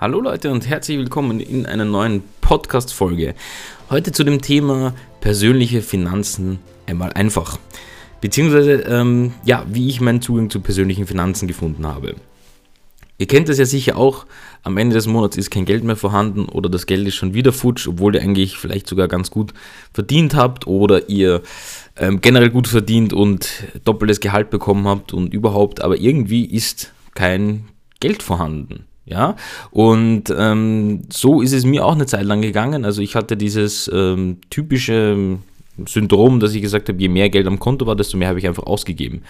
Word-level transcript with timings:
Hallo 0.00 0.20
Leute 0.20 0.52
und 0.52 0.68
herzlich 0.68 0.96
willkommen 0.96 1.40
in 1.40 1.66
einer 1.66 1.84
neuen 1.84 2.22
Podcast-Folge. 2.40 3.34
Heute 3.90 4.12
zu 4.12 4.22
dem 4.22 4.40
Thema 4.40 4.94
persönliche 5.20 5.82
Finanzen 5.82 6.60
einmal 6.86 7.12
einfach. 7.14 7.58
Beziehungsweise, 8.20 8.74
ähm, 8.82 9.32
ja, 9.44 9.66
wie 9.68 9.88
ich 9.88 10.00
meinen 10.00 10.22
Zugang 10.22 10.50
zu 10.50 10.60
persönlichen 10.60 11.08
Finanzen 11.08 11.48
gefunden 11.48 11.84
habe. 11.84 12.14
Ihr 13.18 13.26
kennt 13.26 13.48
das 13.48 13.58
ja 13.58 13.66
sicher 13.66 13.96
auch, 13.96 14.26
am 14.62 14.76
Ende 14.76 14.94
des 14.94 15.08
Monats 15.08 15.36
ist 15.36 15.50
kein 15.50 15.64
Geld 15.64 15.82
mehr 15.82 15.96
vorhanden 15.96 16.44
oder 16.44 16.68
das 16.68 16.86
Geld 16.86 17.04
ist 17.08 17.16
schon 17.16 17.34
wieder 17.34 17.52
futsch, 17.52 17.88
obwohl 17.88 18.14
ihr 18.14 18.22
eigentlich 18.22 18.56
vielleicht 18.56 18.86
sogar 18.86 19.08
ganz 19.08 19.32
gut 19.32 19.52
verdient 19.92 20.36
habt 20.36 20.68
oder 20.68 21.08
ihr 21.08 21.42
ähm, 21.96 22.20
generell 22.20 22.50
gut 22.50 22.68
verdient 22.68 23.12
und 23.12 23.64
doppeltes 23.82 24.20
Gehalt 24.20 24.50
bekommen 24.50 24.86
habt 24.86 25.12
und 25.12 25.34
überhaupt, 25.34 25.82
aber 25.82 25.98
irgendwie 25.98 26.44
ist 26.44 26.92
kein 27.14 27.64
Geld 27.98 28.22
vorhanden. 28.22 28.84
Ja, 29.08 29.36
und 29.70 30.24
ähm, 30.36 31.02
so 31.10 31.40
ist 31.40 31.54
es 31.54 31.64
mir 31.64 31.84
auch 31.86 31.94
eine 31.94 32.04
Zeit 32.04 32.24
lang 32.24 32.42
gegangen. 32.42 32.84
Also 32.84 33.00
ich 33.00 33.14
hatte 33.14 33.38
dieses 33.38 33.90
ähm, 33.92 34.36
typische 34.50 35.38
Syndrom, 35.86 36.40
dass 36.40 36.54
ich 36.54 36.62
gesagt 36.62 36.88
habe, 36.88 37.00
je 37.00 37.08
mehr 37.08 37.30
Geld 37.30 37.46
am 37.46 37.58
Konto 37.58 37.86
war, 37.86 37.96
desto 37.96 38.16
mehr 38.16 38.28
habe 38.28 38.38
ich 38.38 38.46
einfach 38.46 38.64
ausgegeben. 38.64 39.22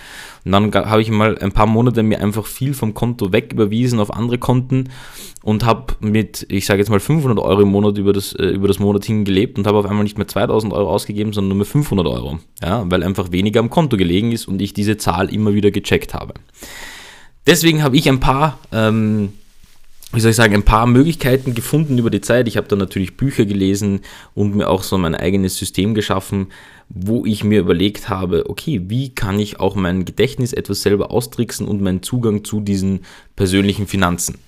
Und 0.45 0.52
dann 0.52 0.74
habe 0.74 1.02
ich 1.02 1.10
mal 1.10 1.37
ein 1.38 1.52
paar 1.52 1.66
Monate 1.66 2.02
mir 2.02 2.20
einfach 2.20 2.46
viel 2.46 2.74
vom 2.74 2.95
Konto 2.95 3.32
weg 3.32 3.52
überwiesen 3.52 4.01
auf 4.01 4.12
andere 4.12 4.38
Konten 4.38 4.88
und 5.42 5.64
habe 5.64 5.95
mit, 6.01 6.46
ich 6.48 6.66
sage 6.66 6.80
jetzt 6.80 6.88
mal 6.88 7.01
500 7.01 7.38
Euro 7.38 7.62
im 7.62 7.68
Monat 7.68 7.98
über 7.98 8.12
das, 8.12 8.32
äh, 8.32 8.46
über 8.46 8.68
das 8.68 8.79
Monat 8.79 9.04
hingelebt 9.04 9.59
und 9.59 9.66
habe 9.66 9.79
auf 9.79 9.87
einmal 9.87 10.04
nicht 10.04 10.18
mehr 10.18 10.29
2000 10.29 10.73
Euro 10.73 10.90
ausgegeben, 10.90 11.32
sondern 11.32 11.48
nur 11.51 11.59
mehr 11.59 11.66
500 11.66 12.06
Euro. 12.06 12.38
Ja, 12.62 12.84
weil 12.90 13.02
einfach 13.02 13.30
weniger 13.30 13.60
am 13.60 13.70
Konto 13.70 13.96
gelegen 13.96 14.32
ist 14.32 14.48
und 14.48 14.60
ich 14.62 14.73
diese 14.73 14.96
Zahl 14.96 15.32
immer 15.32 15.54
wieder 15.54 15.70
gecheckt 15.70 16.15
habe. 16.15 16.34
Deswegen 17.46 17.82
habe 17.82 17.96
ich 17.96 18.09
ein 18.09 18.20
paar 18.20 18.59
ähm, 18.73 19.30
wie 20.12 20.20
soll 20.20 20.30
ich 20.30 20.36
sagen, 20.36 20.54
ein 20.54 20.62
paar 20.62 20.86
Möglichkeiten 20.86 21.54
gefunden 21.54 21.98
über 21.98 22.08
die 22.08 22.22
Zeit. 22.22 22.48
Ich 22.48 22.56
habe 22.56 22.66
da 22.66 22.76
natürlich 22.76 23.18
Bücher 23.18 23.44
gelesen 23.44 24.00
und 24.34 24.56
mir 24.56 24.70
auch 24.70 24.82
so 24.82 24.96
mein 24.96 25.15
eigenes 25.15 25.59
System 25.59 25.95
geschaffen, 25.95 26.46
wo 26.88 27.26
ich 27.26 27.45
mir 27.45 27.60
überlegt 27.60 28.09
habe, 28.09 28.48
okay, 28.48 28.82
wie 28.87 29.10
kann 29.15 29.38
ich 29.38 29.60
auch 29.60 29.74
mein 29.74 30.06
Gedächtnis 30.06 30.54
etwas 30.54 30.80
selber 30.80 31.10
austricksen 31.10 31.68
und 31.68 31.82
meinen 31.82 32.02
Zugang 32.02 32.42
zu 32.42 32.60
diesen 32.60 33.00
persönlichen 33.37 33.87
Finanzen. 33.87 34.38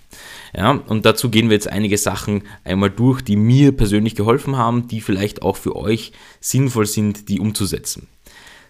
Ja, 0.56 0.70
und 0.70 1.04
dazu 1.04 1.28
gehen 1.28 1.50
wir 1.50 1.54
jetzt 1.54 1.68
einige 1.68 1.98
Sachen 1.98 2.42
einmal 2.64 2.90
durch, 2.90 3.20
die 3.20 3.36
mir 3.36 3.72
persönlich 3.72 4.14
geholfen 4.14 4.56
haben, 4.56 4.88
die 4.88 5.02
vielleicht 5.02 5.42
auch 5.42 5.56
für 5.56 5.76
euch 5.76 6.12
sinnvoll 6.40 6.86
sind, 6.86 7.28
die 7.28 7.38
umzusetzen. 7.38 8.08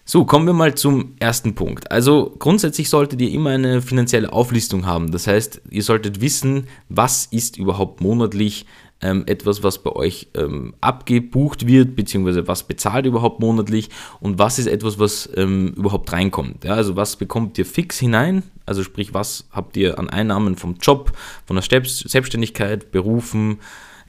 So, 0.04 0.24
kommen 0.24 0.46
wir 0.46 0.54
mal 0.54 0.74
zum 0.74 1.14
ersten 1.20 1.54
Punkt. 1.54 1.90
Also 1.92 2.34
grundsätzlich 2.38 2.88
solltet 2.88 3.20
ihr 3.20 3.30
immer 3.30 3.50
eine 3.50 3.80
finanzielle 3.80 4.32
Auflistung 4.32 4.86
haben. 4.86 5.12
Das 5.12 5.26
heißt, 5.26 5.62
ihr 5.70 5.82
solltet 5.82 6.20
wissen, 6.20 6.66
was 6.88 7.26
ist 7.26 7.58
überhaupt 7.58 8.00
monatlich 8.00 8.66
ähm, 9.02 9.24
etwas, 9.26 9.62
was 9.62 9.82
bei 9.82 9.90
euch 9.92 10.28
ähm, 10.34 10.74
abgebucht 10.80 11.66
wird, 11.66 11.96
beziehungsweise 11.96 12.46
was 12.48 12.64
bezahlt 12.64 13.06
überhaupt 13.06 13.40
monatlich 13.40 13.88
und 14.20 14.38
was 14.38 14.58
ist 14.58 14.66
etwas, 14.66 14.98
was 14.98 15.28
ähm, 15.36 15.74
überhaupt 15.76 16.12
reinkommt. 16.12 16.64
Ja, 16.64 16.74
also 16.74 16.96
was 16.96 17.16
bekommt 17.16 17.56
ihr 17.58 17.66
fix 17.66 17.98
hinein? 17.98 18.42
Also 18.66 18.82
sprich, 18.82 19.14
was 19.14 19.48
habt 19.50 19.76
ihr 19.76 19.98
an 19.98 20.10
Einnahmen 20.10 20.56
vom 20.56 20.76
Job, 20.80 21.12
von 21.46 21.56
der 21.56 21.62
Selbstständigkeit, 21.62 22.92
Berufen, 22.92 23.58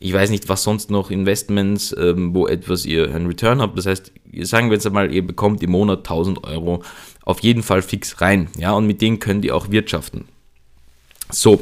ich 0.01 0.13
weiß 0.13 0.31
nicht, 0.31 0.49
was 0.49 0.63
sonst 0.63 0.89
noch, 0.89 1.11
Investments, 1.11 1.95
ähm, 1.97 2.33
wo 2.33 2.47
etwas 2.47 2.85
ihr 2.85 3.13
einen 3.13 3.27
Return 3.27 3.61
habt. 3.61 3.77
Das 3.77 3.85
heißt, 3.85 4.11
sagen 4.41 4.69
wir 4.69 4.73
jetzt 4.73 4.87
einmal, 4.87 5.13
ihr 5.13 5.25
bekommt 5.25 5.61
im 5.61 5.71
Monat 5.71 5.99
1000 5.99 6.43
Euro 6.43 6.83
auf 7.23 7.39
jeden 7.41 7.61
Fall 7.61 7.83
fix 7.83 8.19
rein. 8.19 8.49
Ja, 8.57 8.71
und 8.71 8.87
mit 8.87 9.01
denen 9.01 9.19
könnt 9.19 9.45
ihr 9.45 9.55
auch 9.55 9.69
wirtschaften. 9.69 10.25
So, 11.29 11.61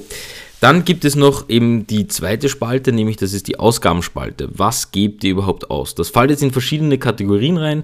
dann 0.62 0.86
gibt 0.86 1.04
es 1.06 1.16
noch 1.16 1.50
eben 1.50 1.86
die 1.86 2.08
zweite 2.08 2.48
Spalte, 2.50 2.94
nämlich 2.94 3.17
das 3.17 3.34
ist 3.34 3.48
die 3.48 3.60
Ausgabenspalte. 3.60 4.50
Was 4.54 4.92
gebt 4.92 5.23
ihr 5.23 5.32
überhaupt 5.32 5.70
aus? 5.70 5.94
Das 5.94 6.10
fällt 6.10 6.32
jetzt 6.32 6.44
in 6.44 6.52
verschiedene 6.52 6.98
Kategorien 6.98 7.58
rein 7.58 7.84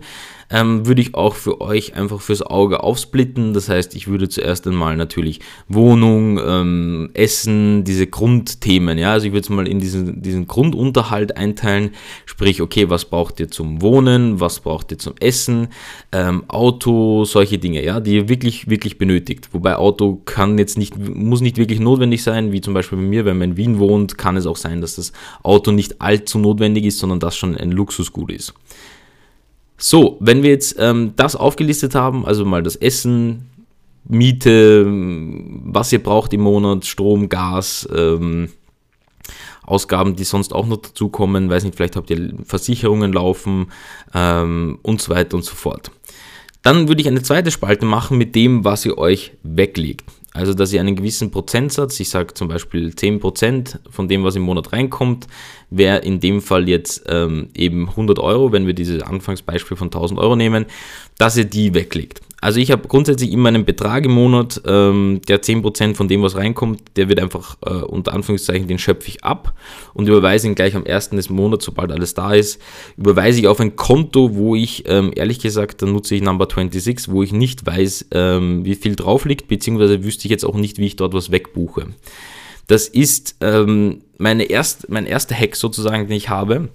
ähm, 0.50 0.86
würde 0.86 1.02
ich 1.02 1.16
auch 1.16 1.36
für 1.36 1.62
euch 1.62 1.96
einfach 1.96 2.22
fürs 2.22 2.42
Auge 2.42 2.84
aufsplitten. 2.84 3.54
Das 3.54 3.70
heißt, 3.70 3.96
ich 3.96 4.08
würde 4.08 4.30
zuerst 4.30 4.68
einmal 4.68 4.96
natürlich 4.96 5.40
Wohnung, 5.68 6.40
ähm, 6.46 7.10
Essen, 7.14 7.84
diese 7.84 8.08
Grundthemen, 8.08 8.98
ja, 8.98 9.14
also 9.14 9.28
ich 9.28 9.34
würde 9.34 9.44
es 9.44 9.50
mal 9.50 9.68
in 9.68 9.80
diesen, 9.80 10.22
diesen 10.22 10.48
Grundunterhalt 10.48 11.38
einteilen, 11.38 11.92
sprich, 12.26 12.62
okay, 12.62 12.90
was 12.90 13.06
braucht 13.06 13.40
ihr 13.40 13.50
zum 13.50 13.82
Wohnen, 13.82 14.40
was 14.40 14.60
braucht 14.60 14.92
ihr 14.92 14.98
zum 14.98 15.14
Essen, 15.20 15.70
ähm, 16.12 16.44
Auto, 16.48 17.26
solche 17.26 17.58
Dinge, 17.58 17.84
ja, 17.84 18.00
die 18.00 18.16
ihr 18.16 18.30
wirklich, 18.30 18.70
wirklich 18.70 18.98
benötigt. 18.98 19.50
Wobei 19.52 19.76
Auto 19.76 20.22
kann 20.26 20.58
jetzt 20.58 20.78
nicht, 20.78 20.98
muss 20.98 21.42
nicht 21.42 21.58
wirklich 21.58 21.80
notwendig 21.80 22.24
sein, 22.24 22.52
wie 22.52 22.62
zum 22.62 22.74
Beispiel 22.74 22.98
bei 22.98 23.04
mir, 23.04 23.26
wenn 23.26 23.38
man 23.38 23.52
in 23.52 23.58
Wien 23.58 23.80
wohnt, 23.80 24.18
kann 24.18 24.38
es 24.38 24.46
auch 24.46 24.58
sein, 24.58 24.82
dass 24.82 24.96
das 24.96 25.12
Auto 25.44 25.72
nicht 25.72 26.02
allzu 26.02 26.40
notwendig 26.40 26.86
ist, 26.86 27.00
sondern 27.00 27.20
das 27.20 27.36
schon 27.36 27.56
ein 27.56 27.72
Luxusgut 27.72 28.32
ist. 28.32 28.54
So, 29.78 30.18
wenn 30.20 30.42
wir 30.44 30.52
jetzt 30.52 30.76
ähm, 30.80 31.14
das 31.16 31.36
aufgelistet 31.36 31.96
haben, 31.96 32.26
also 32.26 32.46
mal 32.46 32.64
das 32.64 32.76
Essen, 32.76 33.50
Miete, 34.08 34.86
was 34.88 35.92
ihr 35.92 36.02
braucht 36.02 36.34
im 36.34 36.42
Monat, 36.42 36.86
Strom, 36.86 37.28
Gas, 37.28 37.88
ähm, 37.94 38.50
Ausgaben, 39.64 40.16
die 40.16 40.24
sonst 40.24 40.54
auch 40.54 40.68
noch 40.68 40.78
dazukommen, 40.78 41.50
weiß 41.50 41.64
nicht, 41.64 41.76
vielleicht 41.76 41.96
habt 41.96 42.12
ihr 42.12 42.34
Versicherungen 42.44 43.12
laufen 43.12 43.72
ähm, 44.14 44.78
und 44.84 45.02
so 45.02 45.12
weiter 45.12 45.36
und 45.36 45.44
so 45.44 45.56
fort. 45.56 45.90
Dann 46.62 46.88
würde 46.88 47.02
ich 47.02 47.08
eine 47.08 47.24
zweite 47.24 47.52
Spalte 47.52 47.86
machen 47.86 48.18
mit 48.18 48.36
dem, 48.36 48.64
was 48.64 48.86
ihr 48.86 48.98
euch 48.98 49.34
weglegt. 49.44 50.04
Also, 50.36 50.54
dass 50.54 50.74
ihr 50.74 50.82
einen 50.82 50.98
gewissen 50.98 51.32
Prozentsatz, 51.32 51.98
ich 52.02 52.10
sage 52.10 52.34
zum 52.34 52.50
Beispiel 52.50 52.90
10% 52.90 53.80
von 53.90 54.10
dem, 54.10 54.26
was 54.26 54.36
im 54.36 54.42
Monat 54.42 54.74
reinkommt, 54.74 55.28
wäre 55.70 56.00
in 56.00 56.20
dem 56.20 56.42
Fall 56.42 56.68
jetzt 56.68 57.06
ähm, 57.08 57.48
eben 57.56 57.88
100 57.88 58.20
Euro, 58.20 58.52
wenn 58.52 58.68
wir 58.68 58.74
dieses 58.74 59.02
Anfangsbeispiel 59.02 59.78
von 59.78 59.88
1000 59.88 60.20
Euro 60.20 60.36
nehmen, 60.36 60.66
dass 61.18 61.38
ihr 61.38 61.46
die 61.46 61.74
weglegt. 61.74 62.20
Also 62.46 62.60
ich 62.60 62.70
habe 62.70 62.88
grundsätzlich 62.88 63.32
immer 63.32 63.50
einen 63.50 63.66
Betrag 63.66 64.06
im 64.06 64.12
Monat, 64.12 64.62
ähm, 64.68 65.20
der 65.28 65.42
10% 65.42 65.96
von 65.96 66.08
dem, 66.08 66.22
was 66.22 66.36
reinkommt, 66.36 66.80
der 66.96 67.10
wird 67.10 67.20
einfach 67.20 67.58
äh, 67.66 67.72
unter 67.72 68.14
Anführungszeichen, 68.14 68.68
den 68.68 68.78
schöpfe 68.78 69.08
ich 69.08 69.24
ab 69.24 69.56
und 69.96 70.08
überweise 70.08 70.46
ihn 70.46 70.54
gleich 70.54 70.76
am 70.76 70.86
ersten 70.86 71.16
des 71.16 71.32
Monats, 71.32 71.66
sobald 71.66 71.92
alles 71.92 72.14
da 72.14 72.36
ist, 72.36 72.62
überweise 72.98 73.40
ich 73.40 73.48
auf 73.48 73.60
ein 73.60 73.76
Konto, 73.76 74.36
wo 74.36 74.56
ich, 74.56 74.84
ähm, 74.88 75.12
ehrlich 75.16 75.40
gesagt, 75.40 75.82
dann 75.82 75.92
nutze 75.92 76.14
ich 76.14 76.22
Number 76.22 76.48
26, 76.48 77.12
wo 77.12 77.24
ich 77.24 77.34
nicht 77.34 77.66
weiß, 77.66 78.10
ähm, 78.12 78.64
wie 78.64 78.76
viel 78.76 78.96
drauf 78.96 79.26
liegt, 79.26 79.48
beziehungsweise 79.48 80.04
wüsste 80.04 80.26
ich 80.26 80.30
jetzt 80.30 80.46
auch 80.46 80.54
nicht, 80.54 80.78
wie 80.78 80.86
ich 80.86 80.98
dort 80.98 81.16
was 81.16 81.32
wegbuche. 81.32 81.88
Das 82.68 82.88
ist 82.88 83.38
ähm, 83.42 84.02
meine 84.20 84.44
erst, 84.44 84.88
mein 84.88 85.08
erster 85.08 85.34
Hack 85.34 85.56
sozusagen, 85.56 86.10
den 86.10 86.16
ich 86.16 86.30
habe. 86.30 86.70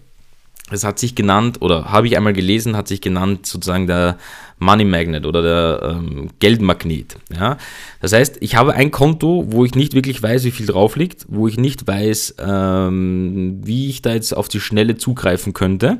Es 0.72 0.84
hat 0.84 1.00
sich 1.00 1.16
genannt, 1.16 1.62
oder 1.62 1.86
habe 1.86 2.06
ich 2.06 2.16
einmal 2.16 2.32
gelesen, 2.32 2.76
hat 2.76 2.86
sich 2.86 3.00
genannt 3.00 3.44
sozusagen 3.44 3.88
der 3.88 4.18
Money 4.60 4.84
Magnet 4.84 5.26
oder 5.26 5.42
der 5.42 5.90
ähm, 5.90 6.28
Geldmagnet. 6.38 7.16
Ja? 7.34 7.56
Das 8.00 8.12
heißt, 8.12 8.38
ich 8.40 8.54
habe 8.54 8.74
ein 8.74 8.90
Konto, 8.90 9.46
wo 9.48 9.64
ich 9.64 9.74
nicht 9.74 9.94
wirklich 9.94 10.22
weiß, 10.22 10.44
wie 10.44 10.50
viel 10.50 10.66
drauf 10.66 10.96
liegt, 10.96 11.26
wo 11.28 11.48
ich 11.48 11.56
nicht 11.56 11.86
weiß, 11.86 12.36
ähm, 12.38 13.60
wie 13.64 13.88
ich 13.88 14.02
da 14.02 14.12
jetzt 14.12 14.36
auf 14.36 14.48
die 14.48 14.60
Schnelle 14.60 14.96
zugreifen 14.96 15.54
könnte. 15.54 15.98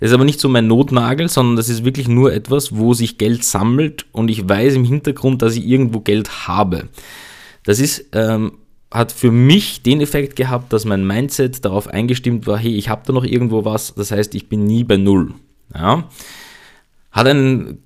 Das 0.00 0.10
ist 0.10 0.14
aber 0.14 0.24
nicht 0.24 0.38
so 0.38 0.48
mein 0.48 0.66
Notnagel, 0.66 1.28
sondern 1.28 1.56
das 1.56 1.68
ist 1.68 1.84
wirklich 1.84 2.06
nur 2.06 2.32
etwas, 2.32 2.76
wo 2.76 2.94
sich 2.94 3.18
Geld 3.18 3.42
sammelt 3.42 4.06
und 4.12 4.30
ich 4.30 4.48
weiß 4.48 4.74
im 4.74 4.84
Hintergrund, 4.84 5.42
dass 5.42 5.56
ich 5.56 5.66
irgendwo 5.66 6.00
Geld 6.00 6.46
habe. 6.46 6.88
Das 7.64 7.80
ist 7.80 8.04
ähm, 8.12 8.52
hat 8.94 9.10
für 9.10 9.32
mich 9.32 9.82
den 9.82 10.00
Effekt 10.00 10.36
gehabt, 10.36 10.72
dass 10.72 10.84
mein 10.84 11.04
Mindset 11.04 11.64
darauf 11.64 11.88
eingestimmt 11.88 12.46
war, 12.46 12.58
hey, 12.58 12.76
ich 12.76 12.88
habe 12.88 13.02
da 13.04 13.12
noch 13.12 13.24
irgendwo 13.24 13.64
was, 13.64 13.94
das 13.94 14.12
heißt, 14.12 14.34
ich 14.36 14.48
bin 14.48 14.64
nie 14.64 14.84
bei 14.84 14.96
Null. 14.96 15.34
Ja. 15.74 16.08
Hat 17.14 17.28
einen 17.28 17.78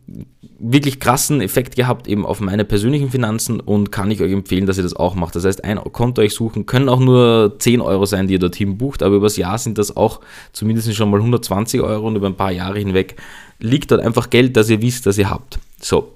wirklich 0.58 1.00
krassen 1.00 1.42
Effekt 1.42 1.76
gehabt 1.76 2.08
eben 2.08 2.24
auf 2.24 2.40
meine 2.40 2.64
persönlichen 2.64 3.10
Finanzen 3.10 3.60
und 3.60 3.92
kann 3.92 4.10
ich 4.10 4.22
euch 4.22 4.32
empfehlen, 4.32 4.64
dass 4.64 4.78
ihr 4.78 4.82
das 4.82 4.96
auch 4.96 5.14
macht. 5.14 5.36
Das 5.36 5.44
heißt, 5.44 5.64
ein 5.64 5.78
Konto 5.92 6.22
euch 6.22 6.34
suchen, 6.34 6.64
können 6.64 6.88
auch 6.88 6.98
nur 6.98 7.56
10 7.58 7.82
Euro 7.82 8.06
sein, 8.06 8.26
die 8.26 8.32
ihr 8.32 8.38
dorthin 8.38 8.78
bucht, 8.78 9.02
aber 9.02 9.16
übers 9.16 9.36
Jahr 9.36 9.58
sind 9.58 9.76
das 9.76 9.96
auch 9.96 10.20
zumindest 10.52 10.92
schon 10.94 11.10
mal 11.10 11.18
120 11.18 11.82
Euro 11.82 12.08
und 12.08 12.16
über 12.16 12.26
ein 12.26 12.36
paar 12.36 12.52
Jahre 12.52 12.78
hinweg 12.78 13.16
liegt 13.60 13.90
dort 13.90 14.00
einfach 14.00 14.30
Geld, 14.30 14.56
das 14.56 14.70
ihr 14.70 14.80
wisst, 14.80 15.06
dass 15.06 15.18
ihr 15.18 15.30
habt. 15.30 15.58
So. 15.80 16.14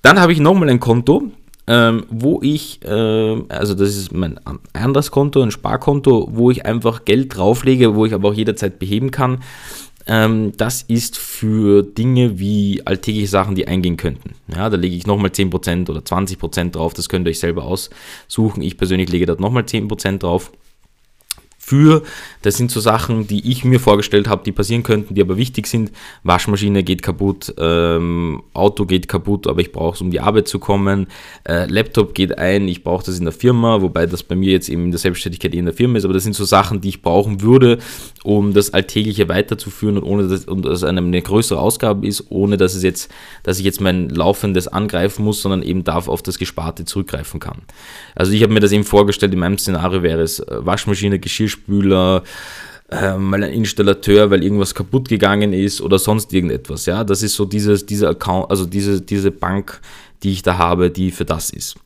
Dann 0.00 0.18
habe 0.18 0.32
ich 0.32 0.40
nochmal 0.40 0.70
ein 0.70 0.80
Konto, 0.80 1.30
ähm, 1.68 2.06
wo 2.08 2.40
ich, 2.42 2.82
äh, 2.82 3.42
also 3.48 3.74
das 3.74 3.90
ist 3.90 4.12
mein 4.12 4.40
anderes 4.72 5.10
Konto, 5.10 5.42
ein 5.42 5.50
Sparkonto, 5.50 6.30
wo 6.32 6.50
ich 6.50 6.64
einfach 6.64 7.04
Geld 7.04 7.36
drauflege, 7.36 7.94
wo 7.94 8.06
ich 8.06 8.14
aber 8.14 8.30
auch 8.30 8.34
jederzeit 8.34 8.78
beheben 8.78 9.10
kann. 9.10 9.40
Ähm, 10.08 10.52
das 10.56 10.82
ist 10.82 11.18
für 11.18 11.82
Dinge 11.82 12.38
wie 12.38 12.82
alltägliche 12.86 13.28
Sachen, 13.28 13.54
die 13.54 13.68
eingehen 13.68 13.98
könnten. 13.98 14.34
Ja, 14.52 14.70
da 14.70 14.76
lege 14.76 14.96
ich 14.96 15.06
nochmal 15.06 15.30
10% 15.30 15.90
oder 15.90 16.00
20% 16.00 16.70
drauf, 16.70 16.94
das 16.94 17.08
könnt 17.08 17.26
ihr 17.26 17.30
euch 17.30 17.38
selber 17.38 17.64
aussuchen. 17.64 18.62
Ich 18.62 18.78
persönlich 18.78 19.10
lege 19.10 19.26
dort 19.26 19.40
nochmal 19.40 19.64
10% 19.64 20.18
drauf 20.18 20.50
für. 21.68 22.02
Das 22.40 22.56
sind 22.56 22.70
so 22.70 22.80
Sachen, 22.80 23.26
die 23.26 23.50
ich 23.50 23.64
mir 23.64 23.78
vorgestellt 23.78 24.26
habe, 24.26 24.42
die 24.42 24.52
passieren 24.52 24.82
könnten, 24.82 25.14
die 25.14 25.20
aber 25.20 25.36
wichtig 25.36 25.66
sind. 25.66 25.92
Waschmaschine 26.22 26.82
geht 26.82 27.02
kaputt, 27.02 27.54
ähm, 27.58 28.42
Auto 28.54 28.86
geht 28.86 29.06
kaputt, 29.06 29.46
aber 29.46 29.60
ich 29.60 29.70
brauche 29.70 29.94
es, 29.94 30.00
um 30.00 30.10
die 30.10 30.20
Arbeit 30.20 30.48
zu 30.48 30.58
kommen. 30.58 31.08
Äh, 31.46 31.66
Laptop 31.66 32.14
geht 32.14 32.38
ein, 32.38 32.66
ich 32.68 32.82
brauche 32.82 33.04
das 33.04 33.18
in 33.18 33.24
der 33.24 33.32
Firma, 33.32 33.82
wobei 33.82 34.06
das 34.06 34.22
bei 34.22 34.34
mir 34.34 34.52
jetzt 34.52 34.70
eben 34.70 34.86
in 34.86 34.90
der 34.92 34.98
Selbstständigkeit 34.98 35.54
in 35.54 35.66
der 35.66 35.74
Firma 35.74 35.98
ist, 35.98 36.04
aber 36.04 36.14
das 36.14 36.22
sind 36.22 36.34
so 36.34 36.44
Sachen, 36.44 36.80
die 36.80 36.88
ich 36.88 37.02
brauchen 37.02 37.42
würde, 37.42 37.78
um 38.24 38.54
das 38.54 38.72
Alltägliche 38.72 39.28
weiterzuführen 39.28 39.98
und 39.98 40.04
ohne 40.04 40.28
dass, 40.28 40.46
und 40.46 40.64
dass 40.64 40.84
eine 40.84 41.22
größere 41.22 41.60
Ausgabe 41.60 42.06
ist, 42.06 42.30
ohne 42.30 42.56
dass 42.56 42.74
es 42.74 42.82
jetzt, 42.82 43.10
dass 43.42 43.58
ich 43.58 43.64
jetzt 43.64 43.80
mein 43.80 44.08
laufendes 44.08 44.68
angreifen 44.68 45.24
muss, 45.24 45.42
sondern 45.42 45.62
eben 45.62 45.84
darf 45.84 46.08
auf 46.08 46.22
das 46.22 46.38
Gesparte 46.38 46.86
zurückgreifen 46.86 47.40
kann. 47.40 47.62
Also 48.14 48.32
ich 48.32 48.42
habe 48.42 48.52
mir 48.52 48.60
das 48.60 48.72
eben 48.72 48.84
vorgestellt, 48.84 49.34
in 49.34 49.40
meinem 49.40 49.58
Szenario 49.58 50.02
wäre 50.02 50.22
es 50.22 50.40
äh, 50.40 50.64
Waschmaschine, 50.64 51.18
Geschirrspüler, 51.18 51.57
äh, 52.90 53.16
mal 53.16 53.42
ein 53.42 53.52
Installateur, 53.52 54.30
weil 54.30 54.42
irgendwas 54.42 54.74
kaputt 54.74 55.08
gegangen 55.08 55.52
ist 55.52 55.80
oder 55.80 55.98
sonst 55.98 56.32
irgendetwas. 56.32 56.86
Ja, 56.86 57.04
das 57.04 57.22
ist 57.22 57.34
so 57.34 57.44
dieses, 57.44 57.84
dieser 57.86 58.10
Account, 58.10 58.50
also 58.50 58.64
diese, 58.64 59.02
diese 59.02 59.30
Bank, 59.30 59.80
die 60.22 60.32
ich 60.32 60.42
da 60.42 60.58
habe, 60.58 60.90
die 60.90 61.10
für 61.10 61.24
das 61.24 61.50
ist. 61.50 61.76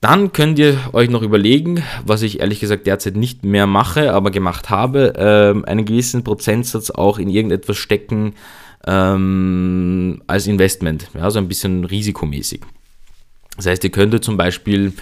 Dann 0.00 0.32
könnt 0.32 0.58
ihr 0.60 0.78
euch 0.92 1.10
noch 1.10 1.22
überlegen, 1.22 1.82
was 2.04 2.22
ich 2.22 2.38
ehrlich 2.38 2.60
gesagt 2.60 2.86
derzeit 2.86 3.16
nicht 3.16 3.44
mehr 3.44 3.66
mache, 3.66 4.12
aber 4.12 4.30
gemacht 4.30 4.70
habe, 4.70 5.14
äh, 5.16 5.68
einen 5.68 5.84
gewissen 5.84 6.22
Prozentsatz 6.22 6.90
auch 6.90 7.18
in 7.18 7.28
irgendetwas 7.28 7.78
stecken 7.78 8.34
ähm, 8.86 10.22
als 10.28 10.46
Investment, 10.46 11.10
ja, 11.14 11.28
so 11.30 11.38
ein 11.38 11.48
bisschen 11.48 11.84
risikomäßig. 11.84 12.60
Das 13.56 13.66
heißt, 13.66 13.82
ihr 13.82 13.90
könntet 13.90 14.22
zum 14.22 14.36
Beispiel 14.36 14.92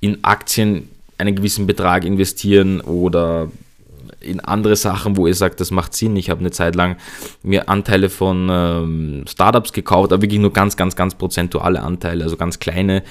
in 0.00 0.22
Aktien 0.22 0.88
einen 1.18 1.34
gewissen 1.34 1.66
Betrag 1.66 2.04
investieren 2.04 2.80
oder 2.80 3.48
in 4.20 4.40
andere 4.40 4.76
Sachen, 4.76 5.16
wo 5.16 5.26
ihr 5.26 5.34
sagt, 5.34 5.60
das 5.60 5.70
macht 5.70 5.94
Sinn. 5.94 6.16
Ich 6.16 6.30
habe 6.30 6.40
eine 6.40 6.50
Zeit 6.50 6.74
lang 6.74 6.96
mir 7.42 7.68
Anteile 7.68 8.10
von 8.10 8.48
ähm, 8.50 9.24
Startups 9.28 9.72
gekauft, 9.72 10.12
aber 10.12 10.22
wirklich 10.22 10.40
nur 10.40 10.52
ganz, 10.52 10.76
ganz, 10.76 10.96
ganz 10.96 11.14
prozentuale 11.14 11.82
Anteile, 11.82 12.24
also 12.24 12.36
ganz 12.36 12.58
kleine 12.58 13.02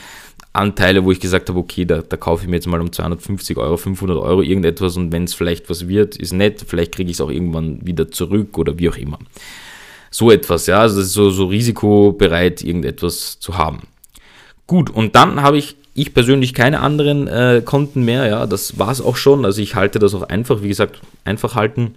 Anteile, 0.53 1.03
wo 1.03 1.11
ich 1.11 1.19
gesagt 1.19 1.49
habe, 1.49 1.59
okay, 1.59 1.85
da, 1.85 2.01
da 2.01 2.17
kaufe 2.17 2.43
ich 2.43 2.49
mir 2.49 2.55
jetzt 2.55 2.67
mal 2.67 2.81
um 2.81 2.91
250 2.91 3.57
Euro, 3.57 3.77
500 3.77 4.17
Euro 4.17 4.41
irgendetwas 4.41 4.97
und 4.97 5.11
wenn 5.11 5.25
es 5.25 5.33
vielleicht 5.33 5.69
was 5.69 5.87
wird, 5.87 6.15
ist 6.15 6.33
nett, 6.33 6.63
vielleicht 6.65 6.93
kriege 6.93 7.09
ich 7.09 7.17
es 7.17 7.21
auch 7.21 7.29
irgendwann 7.29 7.85
wieder 7.85 8.09
zurück 8.09 8.57
oder 8.57 8.77
wie 8.79 8.89
auch 8.89 8.97
immer. 8.97 9.19
So 10.11 10.31
etwas, 10.31 10.67
ja, 10.67 10.79
also 10.79 10.97
das 10.97 11.07
ist 11.07 11.13
so, 11.13 11.29
so 11.29 11.47
risikobereit, 11.47 12.61
irgendetwas 12.61 13.37
zu 13.39 13.57
haben. 13.57 13.81
Gut, 14.65 14.89
und 14.89 15.15
dann 15.15 15.41
habe 15.41 15.57
ich 15.57 15.75
ich 15.95 16.13
persönlich 16.13 16.53
keine 16.53 16.81
anderen 16.81 17.27
äh, 17.27 17.61
Konten 17.63 18.03
mehr, 18.03 18.27
ja, 18.27 18.45
das 18.45 18.77
war 18.77 18.91
es 18.91 19.01
auch 19.01 19.15
schon. 19.15 19.45
Also 19.45 19.61
ich 19.61 19.75
halte 19.75 19.97
das 19.97 20.13
auch 20.13 20.23
einfach, 20.23 20.61
wie 20.61 20.67
gesagt, 20.67 20.99
einfach 21.23 21.55
halten. 21.55 21.95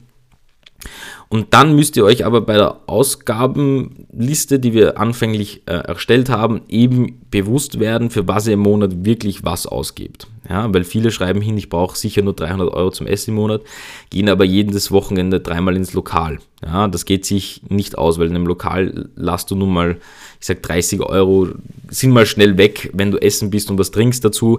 Und 1.28 1.52
dann 1.52 1.74
müsst 1.74 1.96
ihr 1.96 2.04
euch 2.04 2.24
aber 2.24 2.40
bei 2.40 2.54
der 2.54 2.78
Ausgabenliste, 2.86 4.60
die 4.60 4.72
wir 4.72 4.98
anfänglich 4.98 5.62
äh, 5.66 5.72
erstellt 5.72 6.30
haben, 6.30 6.62
eben 6.68 7.20
bewusst 7.30 7.80
werden, 7.80 8.10
für 8.10 8.28
was 8.28 8.46
ihr 8.46 8.54
im 8.54 8.60
Monat 8.60 9.04
wirklich 9.04 9.44
was 9.44 9.66
ausgibt. 9.66 10.28
Ja, 10.48 10.72
weil 10.72 10.84
viele 10.84 11.10
schreiben 11.10 11.40
hin, 11.40 11.56
ich 11.56 11.68
brauche 11.68 11.96
sicher 11.96 12.22
nur 12.22 12.34
300 12.34 12.72
Euro 12.72 12.90
zum 12.90 13.06
Essen 13.06 13.30
im 13.30 13.36
Monat, 13.36 13.62
gehen 14.10 14.28
aber 14.28 14.44
jedes 14.44 14.90
Wochenende 14.90 15.40
dreimal 15.40 15.76
ins 15.76 15.94
Lokal. 15.94 16.38
Ja, 16.64 16.88
das 16.88 17.04
geht 17.04 17.24
sich 17.24 17.62
nicht 17.68 17.96
aus, 17.96 18.18
weil 18.18 18.26
in 18.26 18.34
einem 18.34 18.46
Lokal 18.46 19.08
lasst 19.14 19.50
du 19.50 19.54
nun 19.54 19.72
mal, 19.72 19.98
ich 20.40 20.46
sag 20.46 20.60
30 20.62 21.00
Euro, 21.00 21.48
sind 21.88 22.10
mal 22.10 22.26
schnell 22.26 22.58
weg, 22.58 22.90
wenn 22.94 23.12
du 23.12 23.18
essen 23.18 23.50
bist 23.50 23.70
und 23.70 23.78
was 23.78 23.92
trinkst 23.92 24.24
dazu, 24.24 24.58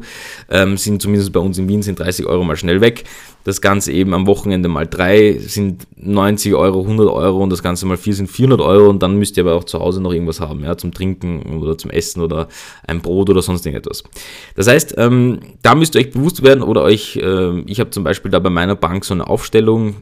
ähm, 0.49 0.77
sind 0.77 1.01
zumindest 1.01 1.33
bei 1.33 1.41
uns 1.41 1.57
in 1.57 1.67
Wien 1.67 1.81
sind 1.81 1.99
30 1.99 2.25
Euro 2.25 2.45
mal 2.45 2.55
schnell 2.55 2.79
weg. 2.79 3.03
Das 3.43 3.59
Ganze 3.61 3.91
eben 3.91 4.13
am 4.13 4.27
Wochenende 4.27 4.69
mal 4.69 4.87
drei 4.87 5.39
sind 5.39 5.87
90 5.97 6.53
Euro, 6.55 6.81
100 6.81 7.09
Euro 7.09 7.43
und 7.43 7.49
das 7.49 7.63
Ganze 7.63 7.85
mal 7.85 7.97
vier 7.97 8.13
sind 8.13 8.29
400 8.29 8.61
Euro 8.61 8.89
und 8.89 9.03
dann 9.03 9.17
müsst 9.17 9.35
ihr 9.35 9.43
aber 9.43 9.55
auch 9.55 9.63
zu 9.65 9.79
Hause 9.79 10.01
noch 10.01 10.13
irgendwas 10.13 10.39
haben, 10.39 10.63
ja, 10.63 10.77
zum 10.77 10.93
Trinken 10.93 11.59
oder 11.61 11.77
zum 11.77 11.91
Essen 11.91 12.21
oder 12.21 12.47
ein 12.87 13.01
Brot 13.01 13.29
oder 13.29 13.41
sonst 13.41 13.65
irgendetwas. 13.65 14.03
Das 14.55 14.67
heißt, 14.67 14.95
ähm, 14.97 15.39
da 15.63 15.75
müsst 15.79 15.95
ihr 15.95 16.01
euch 16.01 16.11
bewusst 16.11 16.43
werden 16.43 16.63
oder 16.63 16.83
euch, 16.83 17.15
äh, 17.17 17.59
ich 17.61 17.79
habe 17.79 17.89
zum 17.89 18.03
Beispiel 18.03 18.31
da 18.31 18.39
bei 18.39 18.49
meiner 18.49 18.75
Bank 18.75 19.05
so 19.05 19.13
eine 19.13 19.27
Aufstellung, 19.27 19.95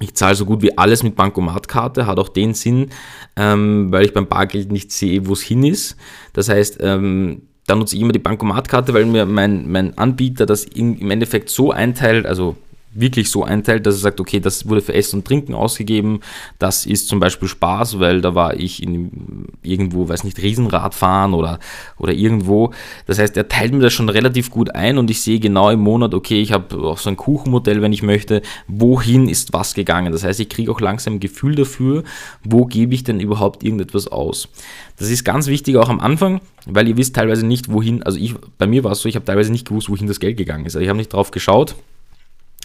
ich 0.00 0.14
zahle 0.14 0.34
so 0.34 0.44
gut 0.44 0.62
wie 0.62 0.76
alles 0.76 1.02
mit 1.02 1.14
Bankomatkarte, 1.16 2.06
hat 2.06 2.18
auch 2.18 2.28
den 2.28 2.54
Sinn, 2.54 2.90
ähm, 3.36 3.92
weil 3.92 4.04
ich 4.04 4.12
beim 4.12 4.26
Bargeld 4.26 4.72
nicht 4.72 4.90
sehe, 4.92 5.26
wo 5.26 5.32
es 5.32 5.42
hin 5.42 5.62
ist. 5.62 5.96
Das 6.32 6.48
heißt, 6.48 6.78
ähm, 6.80 7.42
da 7.66 7.76
nutze 7.76 7.96
ich 7.96 8.02
immer 8.02 8.12
die 8.12 8.18
Bankomatkarte, 8.18 8.92
weil 8.92 9.06
mir 9.06 9.24
mein, 9.24 9.70
mein 9.70 9.96
Anbieter 9.96 10.46
das 10.46 10.64
in, 10.64 10.98
im 10.98 11.10
Endeffekt 11.10 11.48
so 11.48 11.70
einteilt, 11.70 12.26
also 12.26 12.56
wirklich 12.94 13.30
so 13.30 13.44
einteilt, 13.44 13.86
dass 13.86 13.96
er 13.96 14.00
sagt, 14.00 14.20
okay, 14.20 14.40
das 14.40 14.68
wurde 14.68 14.80
für 14.80 14.94
Essen 14.94 15.16
und 15.20 15.26
Trinken 15.26 15.54
ausgegeben, 15.54 16.20
das 16.58 16.86
ist 16.86 17.08
zum 17.08 17.20
Beispiel 17.20 17.48
Spaß, 17.48 17.98
weil 17.98 18.20
da 18.20 18.34
war 18.34 18.54
ich 18.58 18.82
in 18.82 19.46
irgendwo, 19.62 20.08
weiß 20.08 20.24
nicht, 20.24 20.40
Riesenrad 20.40 20.94
fahren 20.94 21.34
oder, 21.34 21.58
oder 21.98 22.12
irgendwo. 22.12 22.72
Das 23.06 23.18
heißt, 23.18 23.36
er 23.36 23.48
teilt 23.48 23.72
mir 23.72 23.80
das 23.80 23.92
schon 23.92 24.08
relativ 24.08 24.50
gut 24.50 24.74
ein 24.74 24.98
und 24.98 25.10
ich 25.10 25.20
sehe 25.20 25.40
genau 25.40 25.70
im 25.70 25.80
Monat, 25.80 26.14
okay, 26.14 26.40
ich 26.40 26.52
habe 26.52 26.76
auch 26.78 26.98
so 26.98 27.10
ein 27.10 27.16
Kuchenmodell, 27.16 27.82
wenn 27.82 27.92
ich 27.92 28.02
möchte, 28.02 28.42
wohin 28.68 29.28
ist 29.28 29.52
was 29.52 29.74
gegangen. 29.74 30.12
Das 30.12 30.24
heißt, 30.24 30.40
ich 30.40 30.48
kriege 30.48 30.70
auch 30.70 30.80
langsam 30.80 31.14
ein 31.14 31.20
Gefühl 31.20 31.54
dafür, 31.54 32.04
wo 32.42 32.66
gebe 32.66 32.94
ich 32.94 33.04
denn 33.04 33.20
überhaupt 33.20 33.62
irgendetwas 33.62 34.08
aus. 34.08 34.48
Das 34.96 35.10
ist 35.10 35.24
ganz 35.24 35.48
wichtig 35.48 35.76
auch 35.76 35.88
am 35.88 36.00
Anfang, 36.00 36.40
weil 36.66 36.88
ihr 36.88 36.96
wisst 36.96 37.16
teilweise 37.16 37.44
nicht, 37.44 37.70
wohin, 37.70 38.02
also 38.02 38.18
ich, 38.18 38.34
bei 38.58 38.66
mir 38.66 38.84
war 38.84 38.92
es 38.92 39.00
so, 39.00 39.08
ich 39.08 39.16
habe 39.16 39.24
teilweise 39.24 39.50
nicht 39.50 39.66
gewusst, 39.66 39.90
wohin 39.90 40.06
das 40.06 40.20
Geld 40.20 40.36
gegangen 40.36 40.66
ist. 40.66 40.76
Also 40.76 40.84
ich 40.84 40.88
habe 40.88 40.98
nicht 40.98 41.12
drauf 41.12 41.30
geschaut, 41.30 41.74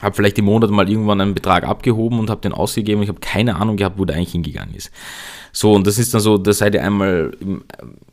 habe 0.01 0.15
vielleicht 0.15 0.37
im 0.37 0.45
Monat 0.45 0.69
mal 0.69 0.89
irgendwann 0.89 1.21
einen 1.21 1.33
Betrag 1.33 1.63
abgehoben 1.63 2.19
und 2.19 2.29
habe 2.29 2.41
den 2.41 2.53
ausgegeben 2.53 2.99
und 2.99 3.03
ich 3.03 3.09
habe 3.09 3.19
keine 3.19 3.55
Ahnung 3.57 3.77
gehabt, 3.77 3.97
wo 3.97 4.05
der 4.05 4.15
eigentlich 4.15 4.31
hingegangen 4.31 4.75
ist. 4.75 4.91
So, 5.51 5.73
und 5.73 5.87
das 5.87 5.97
ist 5.97 6.13
dann 6.13 6.21
so, 6.21 6.37
da 6.37 6.53
seid 6.53 6.75
ihr 6.75 6.83
einmal 6.83 7.31
im, 7.39 7.63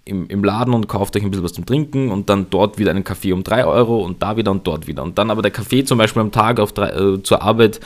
im, 0.05 0.27
im 0.29 0.45
Laden 0.45 0.75
und 0.75 0.89
kauft 0.89 1.17
euch 1.17 1.23
ein 1.23 1.31
bisschen 1.31 1.45
was 1.45 1.53
zum 1.53 1.67
Trinken 1.67 2.11
und 2.11 2.31
dann 2.31 2.47
dort 2.51 2.79
wieder 2.79 2.91
einen 2.91 3.05
Kaffee 3.05 3.33
um 3.33 3.45
3 3.45 3.67
Euro 3.67 4.03
und 4.05 4.23
da 4.23 4.37
wieder 4.37 4.51
und 4.51 4.67
dort 4.67 4.87
wieder. 4.87 5.03
Und 5.03 5.19
dann 5.19 5.31
aber 5.31 5.43
der 5.43 5.51
Kaffee 5.51 5.85
zum 5.85 5.99
Beispiel 5.99 6.23
am 6.23 6.33
Tag 6.33 6.61
auf 6.61 6.73
drei, 6.73 6.89
äh, 6.91 7.23
zur 7.23 7.43
Arbeit 7.43 7.81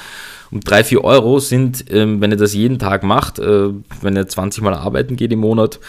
um 0.50 0.60
3, 0.60 0.84
4 0.84 1.04
Euro 1.04 1.38
sind, 1.40 1.84
ähm, 1.90 2.20
wenn 2.20 2.30
ihr 2.30 2.36
das 2.36 2.54
jeden 2.54 2.78
Tag 2.78 3.02
macht, 3.02 3.38
äh, 3.38 3.70
wenn 4.00 4.16
ihr 4.16 4.26
20 4.26 4.62
Mal 4.62 4.74
arbeiten 4.74 5.16
geht 5.16 5.32
im 5.32 5.40
Monat, 5.40 5.80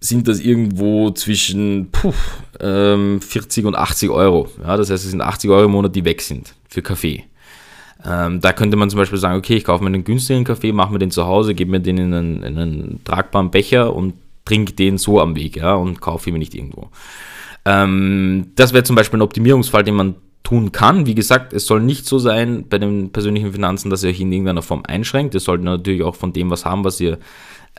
sind 0.00 0.28
das 0.28 0.40
irgendwo 0.40 1.10
zwischen 1.10 1.90
puh, 1.90 2.12
ähm, 2.60 3.20
40 3.20 3.64
und 3.66 3.76
80 3.76 4.10
Euro. 4.10 4.48
Ja, 4.62 4.76
das 4.76 4.90
heißt, 4.90 5.04
es 5.04 5.10
sind 5.10 5.20
80 5.20 5.50
Euro 5.50 5.64
im 5.64 5.72
Monat, 5.72 5.94
die 5.94 6.04
weg 6.04 6.20
sind 6.22 6.54
für 6.68 6.82
Kaffee. 6.82 7.24
Ähm, 8.04 8.40
da 8.40 8.52
könnte 8.52 8.76
man 8.76 8.90
zum 8.90 8.98
Beispiel 8.98 9.18
sagen, 9.18 9.38
okay, 9.38 9.56
ich 9.56 9.64
kaufe 9.64 9.82
mir 9.82 9.88
einen 9.88 10.04
günstigen 10.04 10.44
Kaffee, 10.44 10.72
mache 10.72 10.92
mir 10.92 10.98
den 10.98 11.10
zu 11.10 11.26
Hause, 11.26 11.54
gebe 11.54 11.70
mir 11.70 11.80
den 11.80 11.98
in 11.98 12.14
einen, 12.14 12.42
in 12.42 12.58
einen, 12.58 13.00
tragbaren 13.04 13.50
Becher 13.50 13.94
und 13.94 14.14
trinke 14.44 14.74
den 14.74 14.98
so 14.98 15.20
am 15.20 15.34
Weg 15.34 15.56
ja, 15.56 15.74
und 15.74 16.00
kaufe 16.00 16.28
ihn 16.28 16.34
mir 16.34 16.38
nicht 16.38 16.54
irgendwo. 16.54 16.90
Ähm, 17.64 18.52
das 18.54 18.72
wäre 18.72 18.84
zum 18.84 18.96
Beispiel 18.96 19.18
ein 19.18 19.22
Optimierungsfall, 19.22 19.82
den 19.82 19.94
man 19.94 20.14
tun 20.44 20.70
kann. 20.70 21.06
Wie 21.06 21.16
gesagt, 21.16 21.52
es 21.52 21.66
soll 21.66 21.80
nicht 21.80 22.06
so 22.06 22.18
sein 22.18 22.66
bei 22.68 22.78
den 22.78 23.10
persönlichen 23.10 23.52
Finanzen, 23.52 23.90
dass 23.90 24.04
ihr 24.04 24.10
euch 24.10 24.20
in 24.20 24.30
irgendeiner 24.30 24.62
Form 24.62 24.82
einschränkt. 24.86 25.34
Ihr 25.34 25.40
solltet 25.40 25.64
natürlich 25.64 26.04
auch 26.04 26.14
von 26.14 26.32
dem 26.32 26.50
was 26.50 26.64
haben, 26.64 26.84
was 26.84 27.00
ihr 27.00 27.18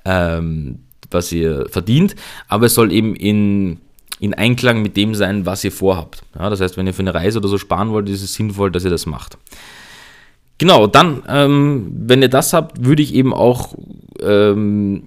ähm, 0.04 0.80
was 1.12 1.32
ihr 1.32 1.68
verdient, 1.70 2.16
aber 2.48 2.66
es 2.66 2.74
soll 2.74 2.92
eben 2.92 3.16
in, 3.16 3.80
in 4.20 4.34
Einklang 4.34 4.82
mit 4.82 4.98
dem 4.98 5.16
sein, 5.16 5.46
was 5.46 5.64
ihr 5.64 5.72
vorhabt. 5.72 6.24
Ja, 6.38 6.50
das 6.50 6.62
heißt, 6.62 6.78
wenn 6.78 6.88
ihr 6.88 6.94
für 6.94 7.02
eine 7.02 7.14
Reise 7.14 7.40
oder 7.40 7.48
so 7.48 7.58
sparen 7.58 7.92
wollt, 7.92 8.10
ist 8.10 8.24
es 8.24 8.34
sinnvoll, 8.34 8.72
dass 8.72 8.84
ihr 8.84 8.90
das 8.90 9.06
macht. 9.06 9.38
Genau, 10.58 10.88
dann, 10.88 11.22
ähm, 11.28 11.88
wenn 11.92 12.22
ihr 12.22 12.30
das 12.30 12.54
habt, 12.54 12.84
würde 12.84 13.04
ich 13.04 13.14
eben 13.14 13.34
auch 13.34 13.76
ähm, 14.22 15.04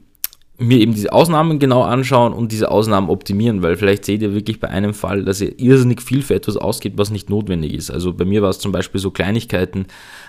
mir 0.61 0.79
eben 0.79 0.95
diese 0.95 1.13
Ausnahmen 1.13 1.59
genau 1.59 1.83
anschauen 1.83 2.35
und 2.35 2.53
diese 2.53 2.71
Ausnahmen 2.71 3.09
optimieren, 3.09 3.63
weil 3.63 3.77
vielleicht 3.77 4.05
seht 4.05 4.21
ihr 4.21 4.35
wirklich 4.35 4.61
bei 4.61 4.69
einem 4.69 4.93
Fall, 4.93 5.25
dass 5.25 5.41
ihr 5.41 5.59
irrsinnig 5.59 6.03
viel 6.03 6.23
für 6.23 6.35
etwas 6.35 6.59
ausgebt, 6.59 6.99
was 6.99 7.11
nicht 7.11 7.31
notwendig 7.31 7.73
ist. 7.73 7.91
Also 7.91 8.13
bei 8.13 8.27
mir 8.27 8.43
war 8.43 8.51
es 8.51 8.59
zum 8.59 8.71
Beispiel 8.71 9.01
so 9.01 9.11
Kleinigkeiten. 9.11 9.87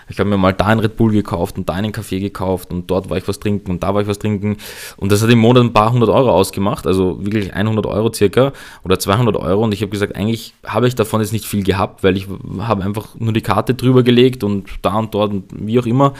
Ich 0.09 0.19
habe 0.19 0.29
mir 0.29 0.37
mal 0.37 0.53
da 0.53 0.67
einen 0.67 0.79
Red 0.79 0.95
Bull 0.95 1.11
gekauft 1.11 1.57
und 1.57 1.67
da 1.67 1.73
einen 1.73 1.91
Kaffee 1.91 2.19
gekauft 2.19 2.71
und 2.71 2.89
dort 2.89 3.09
war 3.09 3.17
ich 3.17 3.27
was 3.27 3.39
trinken 3.39 3.71
und 3.71 3.83
da 3.83 3.93
war 3.93 4.01
ich 4.01 4.07
was 4.07 4.19
trinken 4.19 4.57
und 4.97 5.11
das 5.11 5.21
hat 5.21 5.29
im 5.29 5.39
Monat 5.39 5.63
ein 5.63 5.73
paar 5.73 5.91
hundert 5.91 6.09
Euro 6.09 6.31
ausgemacht, 6.31 6.87
also 6.87 7.23
wirklich 7.23 7.53
100 7.53 7.85
Euro 7.85 8.11
circa 8.13 8.53
oder 8.83 8.99
200 8.99 9.35
Euro 9.35 9.63
und 9.63 9.73
ich 9.73 9.81
habe 9.81 9.91
gesagt, 9.91 10.15
eigentlich 10.15 10.53
habe 10.65 10.87
ich 10.87 10.95
davon 10.95 11.21
jetzt 11.21 11.33
nicht 11.33 11.45
viel 11.45 11.63
gehabt, 11.63 12.03
weil 12.03 12.15
ich 12.15 12.27
habe 12.59 12.83
einfach 12.83 13.09
nur 13.19 13.33
die 13.33 13.41
Karte 13.41 13.73
drüber 13.73 14.03
gelegt 14.03 14.43
und 14.43 14.69
da 14.81 14.97
und 14.97 15.13
dort 15.13 15.31
und 15.31 15.43
wie 15.51 15.79
auch 15.79 15.85
immer 15.85 16.13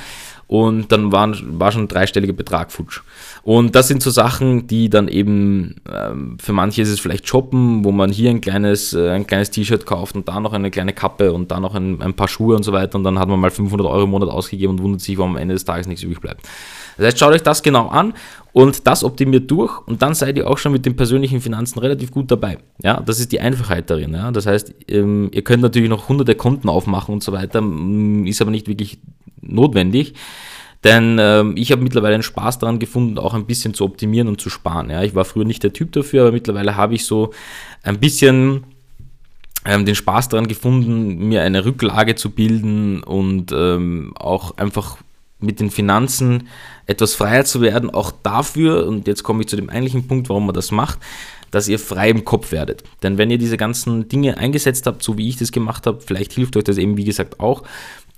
und 0.51 0.91
dann 0.91 1.13
waren, 1.13 1.33
war 1.61 1.71
schon 1.71 1.83
ein 1.83 1.87
dreistelliger 1.87 2.33
Betrag 2.33 2.73
futsch. 2.73 3.03
Und 3.41 3.73
das 3.73 3.87
sind 3.87 4.03
so 4.03 4.09
Sachen, 4.09 4.67
die 4.67 4.89
dann 4.89 5.07
eben, 5.07 5.75
ähm, 5.89 6.37
für 6.41 6.51
manche 6.51 6.81
ist 6.81 6.89
es 6.89 6.99
vielleicht 6.99 7.25
shoppen, 7.25 7.85
wo 7.85 7.93
man 7.93 8.11
hier 8.11 8.29
ein 8.29 8.41
kleines, 8.41 8.93
äh, 8.93 9.11
ein 9.11 9.25
kleines 9.25 9.51
T-Shirt 9.51 9.85
kauft 9.85 10.13
und 10.13 10.27
da 10.27 10.41
noch 10.41 10.51
eine 10.51 10.69
kleine 10.69 10.91
Kappe 10.91 11.31
und 11.31 11.51
da 11.51 11.61
noch 11.61 11.73
ein, 11.73 12.01
ein 12.01 12.15
paar 12.15 12.27
Schuhe 12.27 12.57
und 12.57 12.63
so 12.63 12.73
weiter 12.73 12.97
und 12.97 13.05
dann 13.05 13.17
hat 13.17 13.29
man 13.29 13.39
mal 13.39 13.49
500 13.49 13.87
Euro 13.87 14.03
im 14.03 14.09
Monat 14.09 14.27
ausgegeben 14.27 14.73
und 14.73 14.81
wundert 14.83 14.99
sich, 14.99 15.17
warum 15.17 15.31
am 15.31 15.37
Ende 15.37 15.53
des 15.53 15.63
Tages 15.63 15.87
nichts 15.87 16.03
übrig 16.03 16.19
bleibt. 16.19 16.41
Das 16.97 17.05
heißt, 17.05 17.19
schaut 17.19 17.31
euch 17.31 17.43
das 17.43 17.63
genau 17.63 17.87
an 17.87 18.13
und 18.51 18.85
das 18.85 19.05
optimiert 19.05 19.49
durch 19.49 19.71
und 19.87 20.01
dann 20.01 20.15
seid 20.15 20.35
ihr 20.35 20.49
auch 20.49 20.57
schon 20.57 20.73
mit 20.73 20.85
den 20.85 20.97
persönlichen 20.97 21.39
Finanzen 21.39 21.79
relativ 21.79 22.11
gut 22.11 22.29
dabei. 22.29 22.57
Ja, 22.83 22.99
das 22.99 23.21
ist 23.21 23.31
die 23.31 23.39
Einfachheit 23.39 23.89
darin. 23.89 24.13
Ja. 24.13 24.31
Das 24.31 24.47
heißt, 24.47 24.75
ähm, 24.89 25.29
ihr 25.33 25.43
könnt 25.43 25.63
natürlich 25.63 25.89
noch 25.89 26.09
hunderte 26.09 26.35
Konten 26.35 26.67
aufmachen 26.67 27.13
und 27.13 27.23
so 27.23 27.31
weiter, 27.31 27.63
ist 28.25 28.41
aber 28.41 28.51
nicht 28.51 28.67
wirklich 28.67 28.99
notwendig. 29.41 30.13
Denn 30.83 31.17
ähm, 31.19 31.53
ich 31.57 31.71
habe 31.71 31.83
mittlerweile 31.83 32.15
einen 32.15 32.23
Spaß 32.23 32.59
daran 32.59 32.79
gefunden, 32.79 33.19
auch 33.19 33.33
ein 33.33 33.45
bisschen 33.45 33.73
zu 33.73 33.85
optimieren 33.85 34.27
und 34.27 34.41
zu 34.41 34.49
sparen. 34.49 34.89
Ja. 34.89 35.03
Ich 35.03 35.13
war 35.13 35.25
früher 35.25 35.45
nicht 35.45 35.63
der 35.63 35.73
Typ 35.73 35.91
dafür, 35.91 36.23
aber 36.23 36.31
mittlerweile 36.31 36.75
habe 36.75 36.95
ich 36.95 37.05
so 37.05 37.31
ein 37.83 37.99
bisschen 37.99 38.63
ähm, 39.65 39.85
den 39.85 39.95
Spaß 39.95 40.29
daran 40.29 40.47
gefunden, 40.47 41.27
mir 41.27 41.43
eine 41.43 41.65
Rücklage 41.65 42.15
zu 42.15 42.31
bilden 42.31 43.03
und 43.03 43.51
ähm, 43.51 44.13
auch 44.17 44.57
einfach 44.57 44.97
mit 45.39 45.59
den 45.59 45.71
Finanzen 45.71 46.47
etwas 46.85 47.15
freier 47.15 47.45
zu 47.45 47.61
werden, 47.61 47.89
auch 47.89 48.11
dafür, 48.23 48.87
und 48.87 49.07
jetzt 49.07 49.23
komme 49.23 49.41
ich 49.41 49.47
zu 49.47 49.55
dem 49.55 49.69
eigentlichen 49.69 50.07
Punkt, 50.07 50.29
warum 50.29 50.45
man 50.45 50.55
das 50.55 50.71
macht, 50.71 50.99
dass 51.51 51.67
ihr 51.67 51.79
frei 51.79 52.09
im 52.09 52.25
Kopf 52.25 52.51
werdet. 52.51 52.83
Denn 53.03 53.17
wenn 53.17 53.29
ihr 53.29 53.37
diese 53.37 53.57
ganzen 53.57 54.07
Dinge 54.07 54.37
eingesetzt 54.37 54.87
habt, 54.87 55.03
so 55.03 55.17
wie 55.17 55.27
ich 55.27 55.37
das 55.37 55.51
gemacht 55.51 55.85
habe, 55.85 56.01
vielleicht 56.05 56.33
hilft 56.33 56.57
euch 56.57 56.63
das 56.63 56.77
eben, 56.77 56.97
wie 56.97 57.03
gesagt, 57.03 57.39
auch, 57.39 57.63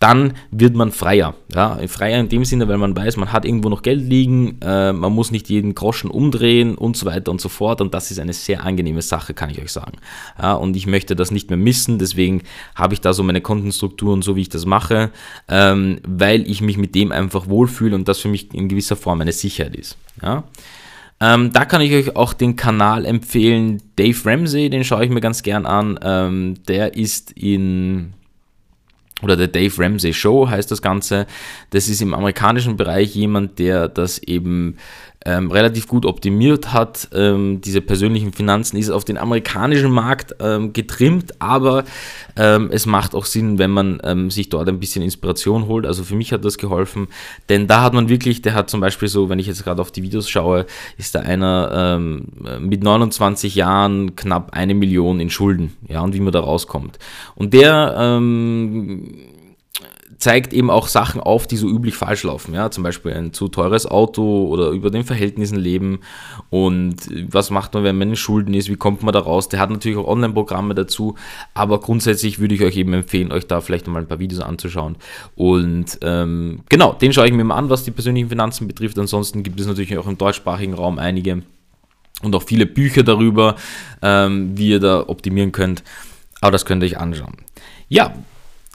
dann 0.03 0.33
wird 0.51 0.75
man 0.75 0.91
freier. 0.91 1.33
Ja? 1.53 1.79
Freier 1.87 2.19
in 2.19 2.27
dem 2.27 2.43
Sinne, 2.43 2.67
weil 2.67 2.77
man 2.77 2.93
weiß, 2.93 3.15
man 3.15 3.31
hat 3.31 3.45
irgendwo 3.45 3.69
noch 3.69 3.83
Geld 3.83 4.01
liegen, 4.01 4.57
äh, 4.61 4.91
man 4.91 5.13
muss 5.13 5.31
nicht 5.31 5.47
jeden 5.49 5.75
Groschen 5.75 6.11
umdrehen 6.11 6.75
und 6.75 6.97
so 6.97 7.05
weiter 7.05 7.31
und 7.31 7.39
so 7.39 7.47
fort. 7.47 7.79
Und 7.79 7.93
das 7.93 8.11
ist 8.11 8.19
eine 8.19 8.33
sehr 8.33 8.65
angenehme 8.65 9.01
Sache, 9.01 9.33
kann 9.33 9.49
ich 9.49 9.61
euch 9.61 9.71
sagen. 9.71 9.93
Ja, 10.41 10.55
und 10.55 10.75
ich 10.75 10.87
möchte 10.87 11.15
das 11.15 11.31
nicht 11.31 11.49
mehr 11.49 11.57
missen, 11.57 11.99
deswegen 11.99 12.41
habe 12.75 12.93
ich 12.93 12.99
da 12.99 13.13
so 13.13 13.23
meine 13.23 13.39
Kontenstrukturen, 13.39 14.21
so 14.21 14.35
wie 14.35 14.41
ich 14.41 14.49
das 14.49 14.65
mache, 14.65 15.09
ähm, 15.47 16.01
weil 16.05 16.49
ich 16.49 16.59
mich 16.59 16.77
mit 16.77 16.95
dem 16.95 17.13
einfach 17.13 17.47
wohlfühle 17.47 17.95
und 17.95 18.09
das 18.09 18.19
für 18.19 18.27
mich 18.27 18.53
in 18.53 18.67
gewisser 18.67 18.97
Form 18.97 19.21
eine 19.21 19.31
Sicherheit 19.31 19.75
ist. 19.75 19.97
Ja? 20.21 20.43
Ähm, 21.23 21.53
da 21.53 21.63
kann 21.63 21.79
ich 21.79 21.93
euch 21.93 22.17
auch 22.17 22.33
den 22.33 22.57
Kanal 22.57 23.05
empfehlen, 23.05 23.81
Dave 23.95 24.17
Ramsey, 24.25 24.69
den 24.69 24.83
schaue 24.83 25.05
ich 25.05 25.09
mir 25.09 25.21
ganz 25.21 25.41
gern 25.41 25.65
an. 25.65 25.97
Ähm, 26.03 26.55
der 26.67 26.97
ist 26.97 27.31
in 27.31 28.11
oder 29.21 29.37
der 29.37 29.47
Dave 29.47 29.73
Ramsey 29.81 30.13
Show 30.13 30.49
heißt 30.49 30.69
das 30.69 30.81
Ganze. 30.81 31.25
Das 31.69 31.87
ist 31.87 32.01
im 32.01 32.13
amerikanischen 32.13 32.75
Bereich 32.75 33.15
jemand, 33.15 33.57
der 33.57 33.87
das 33.87 34.17
eben 34.17 34.75
ähm, 35.25 35.51
relativ 35.51 35.87
gut 35.87 36.05
optimiert 36.05 36.73
hat. 36.73 37.09
Ähm, 37.13 37.61
diese 37.61 37.81
persönlichen 37.81 38.33
Finanzen 38.33 38.77
ist 38.77 38.89
auf 38.89 39.05
den 39.05 39.17
amerikanischen 39.17 39.91
Markt 39.91 40.35
ähm, 40.39 40.73
getrimmt, 40.73 41.41
aber 41.41 41.83
ähm, 42.35 42.69
es 42.71 42.85
macht 42.85 43.15
auch 43.15 43.25
Sinn, 43.25 43.59
wenn 43.59 43.71
man 43.71 44.01
ähm, 44.03 44.31
sich 44.31 44.49
dort 44.49 44.67
ein 44.67 44.79
bisschen 44.79 45.03
Inspiration 45.03 45.67
holt. 45.67 45.85
Also 45.85 46.03
für 46.03 46.15
mich 46.15 46.33
hat 46.33 46.43
das 46.43 46.57
geholfen, 46.57 47.07
denn 47.49 47.67
da 47.67 47.81
hat 47.81 47.93
man 47.93 48.09
wirklich, 48.09 48.41
der 48.41 48.53
hat 48.53 48.69
zum 48.69 48.81
Beispiel 48.81 49.07
so, 49.07 49.29
wenn 49.29 49.39
ich 49.39 49.47
jetzt 49.47 49.63
gerade 49.63 49.81
auf 49.81 49.91
die 49.91 50.03
Videos 50.03 50.29
schaue, 50.29 50.65
ist 50.97 51.15
da 51.15 51.19
einer 51.19 51.97
ähm, 51.97 52.27
mit 52.59 52.83
29 52.83 53.55
Jahren 53.55 54.15
knapp 54.15 54.53
eine 54.53 54.73
Million 54.73 55.19
in 55.19 55.29
Schulden, 55.29 55.73
ja, 55.87 56.01
und 56.01 56.13
wie 56.13 56.19
man 56.19 56.33
da 56.33 56.41
rauskommt. 56.41 56.99
Und 57.35 57.53
der 57.53 57.95
zeigt 60.23 60.53
eben 60.53 60.69
auch 60.69 60.87
Sachen 60.87 61.19
auf, 61.19 61.47
die 61.47 61.57
so 61.57 61.67
üblich 61.67 61.95
falsch 61.95 62.23
laufen. 62.23 62.53
Ja? 62.53 62.71
Zum 62.71 62.81
Beispiel 62.81 63.11
ein 63.11 63.33
zu 63.33 63.49
teures 63.49 63.85
Auto 63.85 64.47
oder 64.47 64.69
über 64.69 64.89
den 64.89 65.03
Verhältnissen 65.03 65.57
leben. 65.57 65.99
Und 66.49 66.95
was 67.29 67.49
macht 67.49 67.73
man, 67.73 67.83
wenn 67.83 67.97
man 67.97 68.07
in 68.07 68.15
Schulden 68.15 68.53
ist? 68.53 68.69
Wie 68.69 68.77
kommt 68.77 69.03
man 69.03 69.11
da 69.11 69.19
raus? 69.19 69.49
Der 69.49 69.59
hat 69.59 69.69
natürlich 69.69 69.97
auch 69.97 70.07
Online-Programme 70.07 70.75
dazu. 70.75 71.15
Aber 71.53 71.81
grundsätzlich 71.81 72.39
würde 72.39 72.55
ich 72.55 72.61
euch 72.61 72.77
eben 72.77 72.93
empfehlen, 72.93 73.33
euch 73.33 73.47
da 73.47 73.59
vielleicht 73.59 73.85
mal 73.87 73.99
ein 73.99 74.07
paar 74.07 74.19
Videos 74.19 74.41
anzuschauen. 74.41 74.95
Und 75.35 75.99
ähm, 76.01 76.61
genau, 76.69 76.93
den 76.93 77.11
schaue 77.11 77.27
ich 77.27 77.33
mir 77.33 77.43
mal 77.43 77.57
an, 77.57 77.69
was 77.69 77.83
die 77.83 77.91
persönlichen 77.91 78.29
Finanzen 78.29 78.65
betrifft. 78.65 78.97
Ansonsten 78.97 79.43
gibt 79.43 79.59
es 79.59 79.67
natürlich 79.67 79.97
auch 79.97 80.07
im 80.07 80.17
deutschsprachigen 80.17 80.73
Raum 80.73 80.99
einige 80.99 81.43
und 82.21 82.33
auch 82.33 82.43
viele 82.43 82.65
Bücher 82.65 83.03
darüber, 83.03 83.57
ähm, 84.01 84.57
wie 84.57 84.69
ihr 84.69 84.79
da 84.79 85.01
optimieren 85.05 85.51
könnt. 85.51 85.83
Aber 86.39 86.51
das 86.51 86.65
könnt 86.65 86.81
ihr 86.81 86.87
euch 86.87 86.97
anschauen. 86.97 87.35
Ja, 87.89 88.13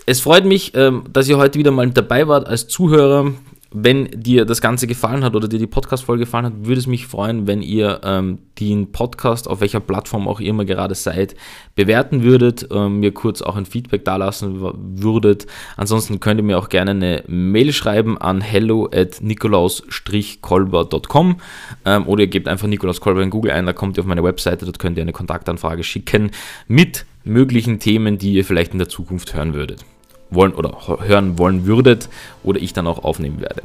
es 0.08 0.20
freut 0.20 0.44
mich, 0.46 0.72
ähm, 0.74 1.04
dass 1.12 1.28
ihr 1.28 1.36
heute 1.36 1.58
wieder 1.58 1.70
mal 1.70 1.90
dabei 1.90 2.26
wart 2.28 2.48
als 2.48 2.66
Zuhörer. 2.66 3.34
Wenn 3.70 4.06
dir 4.06 4.46
das 4.46 4.62
Ganze 4.62 4.86
gefallen 4.86 5.22
hat 5.22 5.36
oder 5.36 5.48
dir 5.48 5.58
die 5.58 5.66
Podcast-Folge 5.66 6.24
gefallen 6.24 6.46
hat, 6.46 6.64
würde 6.64 6.80
es 6.80 6.86
mich 6.86 7.06
freuen, 7.06 7.46
wenn 7.46 7.60
ihr 7.60 8.00
ähm, 8.02 8.38
den 8.58 8.90
Podcast, 8.90 9.46
auf 9.46 9.60
welcher 9.60 9.80
Plattform 9.80 10.26
auch 10.26 10.40
ihr 10.40 10.48
immer 10.48 10.64
gerade 10.64 10.94
seid, 10.94 11.34
bewerten 11.74 12.22
würdet, 12.22 12.66
ähm, 12.70 13.00
mir 13.00 13.12
kurz 13.12 13.42
auch 13.42 13.56
ein 13.56 13.66
Feedback 13.66 14.06
dalassen 14.06 14.62
würdet. 14.98 15.46
Ansonsten 15.76 16.20
könnt 16.20 16.40
ihr 16.40 16.44
mir 16.44 16.58
auch 16.58 16.70
gerne 16.70 16.92
eine 16.92 17.22
Mail 17.26 17.74
schreiben 17.74 18.16
an 18.16 18.40
hello 18.40 18.88
at 18.90 19.20
nikolaus-kolber.com 19.20 21.36
ähm, 21.84 22.06
oder 22.06 22.22
ihr 22.22 22.28
gebt 22.28 22.48
einfach 22.48 22.66
Nikolaus 22.66 23.02
Kolber 23.02 23.22
in 23.22 23.28
Google 23.28 23.52
ein, 23.52 23.66
da 23.66 23.74
kommt 23.74 23.98
ihr 23.98 24.00
auf 24.00 24.08
meine 24.08 24.24
Webseite, 24.24 24.64
dort 24.64 24.78
könnt 24.78 24.96
ihr 24.96 25.02
eine 25.02 25.12
Kontaktanfrage 25.12 25.82
schicken 25.82 26.30
mit 26.66 27.04
möglichen 27.24 27.78
Themen, 27.78 28.16
die 28.16 28.32
ihr 28.32 28.46
vielleicht 28.46 28.72
in 28.72 28.78
der 28.78 28.88
Zukunft 28.88 29.34
hören 29.34 29.52
würdet 29.52 29.84
wollen 30.30 30.54
oder 30.54 30.76
hören 31.06 31.38
wollen 31.38 31.66
würdet 31.66 32.08
oder 32.42 32.60
ich 32.60 32.72
dann 32.72 32.86
auch 32.86 33.04
aufnehmen 33.04 33.40
werde. 33.40 33.62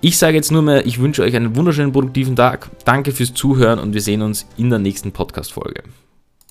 Ich 0.00 0.18
sage 0.18 0.36
jetzt 0.36 0.50
nur 0.50 0.62
mehr, 0.62 0.84
ich 0.84 0.98
wünsche 0.98 1.22
euch 1.22 1.36
einen 1.36 1.54
wunderschönen 1.54 1.92
produktiven 1.92 2.34
Tag. 2.34 2.70
Danke 2.84 3.12
fürs 3.12 3.34
Zuhören 3.34 3.78
und 3.78 3.94
wir 3.94 4.00
sehen 4.00 4.22
uns 4.22 4.46
in 4.56 4.68
der 4.68 4.80
nächsten 4.80 5.12
Podcast-Folge. 5.12 5.84